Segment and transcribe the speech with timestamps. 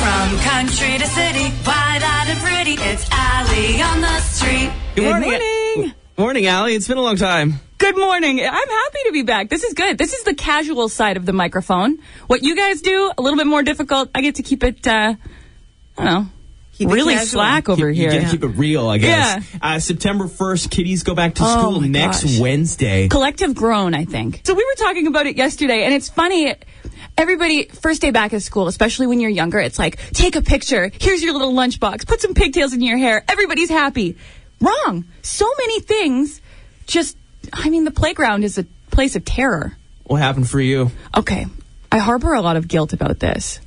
[0.00, 4.70] From country to city, wide-eyed and pretty, it's Ally on the street.
[4.94, 5.30] Good morning.
[5.30, 5.94] morning.
[6.16, 6.70] Morning, Ally.
[6.70, 7.60] It's been a long time.
[7.78, 8.40] Good morning.
[8.40, 9.50] I'm happy to be back.
[9.50, 9.98] This is good.
[9.98, 11.98] This is the casual side of the microphone.
[12.28, 14.08] What you guys do, a little bit more difficult.
[14.14, 15.14] I get to keep it, uh,
[15.98, 16.26] I don't know,
[16.72, 18.10] Keep really slack over Keep- here.
[18.12, 19.46] You gotta keep it real, I guess.
[19.60, 22.38] Uh, September 1st, kiddies go back to Oh, school my next gosh.
[22.38, 23.08] Wednesday.
[23.08, 24.40] Collective groan, I think.
[24.44, 26.54] So we were talking about it yesterday, and it's funny.
[27.20, 30.90] Everybody, first day back at school, especially when you're younger, it's like, take a picture.
[31.02, 32.06] Here's your little lunchbox.
[32.06, 33.22] Put some pigtails in your hair.
[33.28, 34.16] Everybody's happy.
[34.58, 35.04] Wrong.
[35.20, 36.40] So many things
[36.86, 37.18] just,
[37.52, 39.76] I mean, the playground is a place of terror.
[40.04, 40.92] What happened for you?
[41.14, 41.44] Okay.
[41.92, 43.60] I harbor a lot of guilt about this.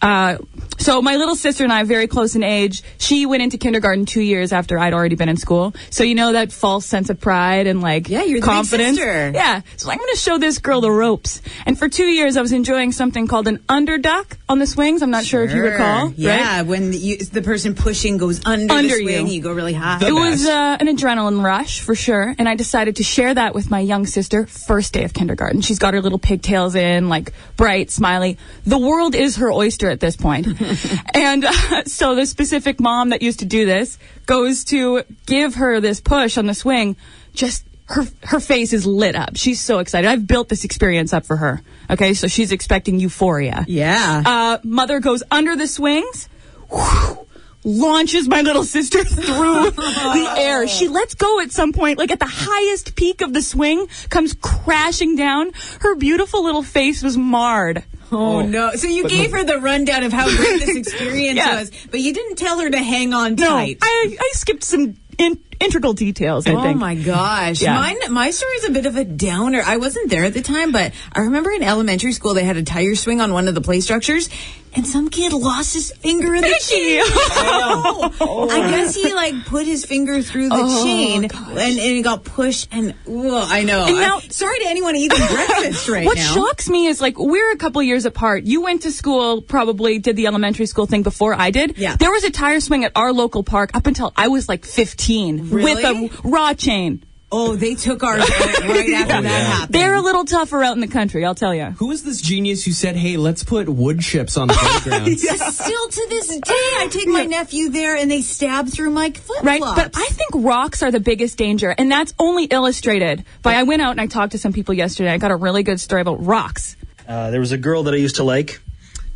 [0.00, 0.38] Uh,
[0.78, 4.20] so my little sister and I, very close in age, she went into kindergarten two
[4.20, 5.74] years after I'd already been in school.
[5.90, 8.96] So you know that false sense of pride and like Yeah, you're confidence.
[8.98, 9.30] sister.
[9.32, 9.60] Yeah.
[9.76, 11.40] So I'm going to show this girl the ropes.
[11.66, 15.02] And for two years, I was enjoying something called an underduck on the swings.
[15.02, 16.08] I'm not sure, if you recall.
[16.08, 16.14] right?
[16.18, 19.34] Yeah, when the, you, the person pushing goes under, Under the swing, you.
[19.34, 19.42] you.
[19.42, 19.98] go really high.
[19.98, 23.54] The It was uh, an adrenaline rush for sure, and I decided to share that
[23.54, 25.62] with my young sister first day of kindergarten.
[25.62, 28.38] She's got her little pigtails in, like bright, smiley.
[28.64, 30.46] The world is her oyster at this point.
[31.14, 35.80] and uh, so the specific mom that used to do this goes to give her
[35.80, 36.96] this push on the swing.
[37.32, 39.36] Just her her face is lit up.
[39.36, 40.08] She's so excited.
[40.08, 41.62] I've built this experience up for her.
[41.90, 43.64] Okay, so she's expecting euphoria.
[43.68, 44.22] yeah.
[44.24, 46.28] Uh, mother goes under the swings,
[46.70, 47.26] whew,
[47.64, 50.66] launches my little sister through the air.
[50.66, 54.34] She lets go at some point, like at the highest peak of the swing, comes
[54.34, 55.52] crashing down.
[55.80, 57.84] Her beautiful little face was marred.
[58.10, 58.72] oh, no.
[58.74, 61.60] So you gave her the rundown of how great this experience Yeah.
[61.60, 63.78] was, but you didn't tell her to hang on No, tight.
[63.82, 66.46] I, I skipped some in, integral details.
[66.46, 66.78] I Oh think.
[66.78, 67.62] my gosh.
[67.62, 67.74] Yeah.
[67.74, 69.62] Mine my story is a bit of a downer.
[69.64, 72.62] I wasn't there at the time, but I remember in elementary school they had a
[72.62, 74.28] tire swing on one of the play structures
[74.74, 77.02] and some kid lost his finger in the chain.
[77.44, 78.14] Oh.
[78.20, 78.48] oh.
[78.50, 82.24] I guess he like put his finger through the Oh, chain and, and it got
[82.24, 83.84] pushed and well, I know.
[83.86, 86.36] And now- I'm sorry to anyone eating breakfast right what now.
[86.36, 88.44] What shocks me is like we're a couple years apart.
[88.44, 91.76] You went to school, probably did the elementary school thing before I did.
[91.78, 91.96] Yeah.
[91.96, 95.50] There was a tire swing at our local park up until I was like 15
[95.52, 96.00] Really?
[96.02, 97.04] with a raw chain.
[97.34, 99.30] Oh, they took ours right right after that yeah.
[99.30, 99.74] happened.
[99.74, 101.64] They're a little tougher out in the country, I'll tell you.
[101.78, 105.18] Who was this genius who said, hey, let's put wood chips on the playground?
[105.18, 109.42] Still to this day, I take my nephew there and they stab through my flip
[109.42, 109.62] Right?
[109.62, 113.80] But I think rocks are the biggest danger, and that's only illustrated by I went
[113.80, 115.10] out and I talked to some people yesterday.
[115.10, 116.76] I got a really good story about rocks.
[117.08, 118.60] Uh, there was a girl that I used to like.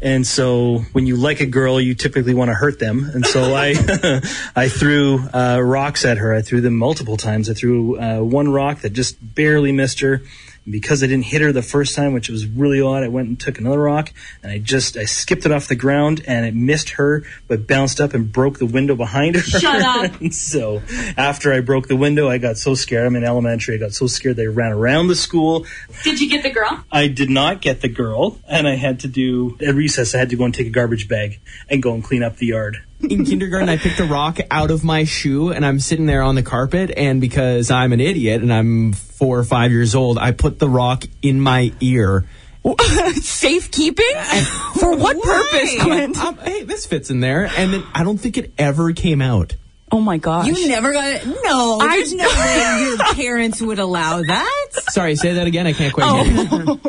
[0.01, 3.11] And so when you like a girl, you typically want to hurt them.
[3.13, 3.71] And so I,
[4.57, 6.35] I threw uh, rocks at her.
[6.35, 7.49] I threw them multiple times.
[7.49, 10.23] I threw uh, one rock that just barely missed her.
[10.67, 13.29] And because I didn't hit her the first time, which was really odd, I went
[13.29, 14.13] and took another rock
[14.43, 18.01] and I just I skipped it off the ground and it missed her, but bounced
[18.01, 19.43] up and broke the window behind her.
[19.43, 20.21] Shut up.
[20.33, 20.83] So
[21.17, 23.07] after I broke the window, I got so scared.
[23.07, 23.77] I'm in elementary.
[23.77, 25.67] I got so scared they ran around the school.
[26.03, 26.85] Did you get the girl?
[26.91, 30.15] I did not get the girl, and I had to do at recess.
[30.15, 32.47] I had to go and take a garbage bag and go and clean up the
[32.47, 32.79] yard.
[33.01, 36.35] In kindergarten, I picked a rock out of my shoe and I'm sitting there on
[36.35, 36.91] the carpet.
[36.97, 40.69] And because I'm an idiot and I'm four or five years old, I put the
[40.69, 42.25] rock in my ear.
[43.15, 44.05] Safekeeping?
[44.81, 46.17] For what purpose, Clint?
[46.19, 47.49] Um, hey, this fits in there.
[47.57, 49.55] And then I don't think it ever came out.
[49.93, 50.49] Oh my gosh.
[50.49, 51.25] You never got it.
[51.45, 54.69] No, I- there's no way your parents would allow that.
[54.91, 55.67] Sorry, say that again.
[55.69, 56.35] I can't quite hear
[56.65, 56.81] you.